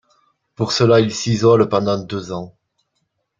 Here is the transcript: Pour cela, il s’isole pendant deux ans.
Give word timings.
Pour 0.55 0.71
cela, 0.71 0.99
il 0.99 1.13
s’isole 1.13 1.69
pendant 1.69 1.99
deux 1.99 2.31
ans. 2.31 2.55